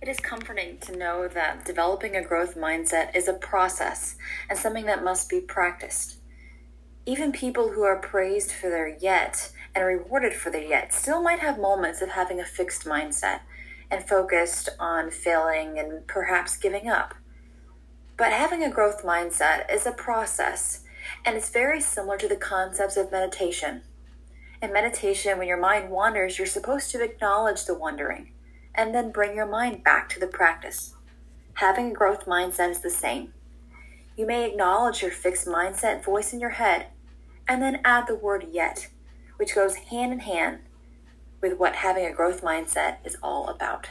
[0.00, 4.16] It is comforting to know that developing a growth mindset is a process
[4.48, 6.18] and something that must be practiced.
[7.04, 11.40] Even people who are praised for their yet and rewarded for their yet still might
[11.40, 13.40] have moments of having a fixed mindset
[13.90, 17.14] and focused on failing and perhaps giving up.
[18.16, 20.84] But having a growth mindset is a process,
[21.24, 23.82] and it's very similar to the concepts of meditation.
[24.62, 28.32] In meditation, when your mind wanders, you're supposed to acknowledge the wandering
[28.78, 30.94] and then bring your mind back to the practice.
[31.54, 33.34] Having a growth mindset is the same.
[34.16, 36.86] You may acknowledge your fixed mindset voice in your head
[37.48, 38.88] and then add the word yet,
[39.36, 40.60] which goes hand in hand
[41.40, 43.88] with what having a growth mindset is all about.